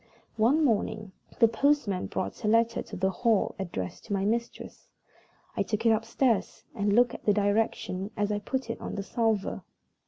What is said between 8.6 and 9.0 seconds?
it on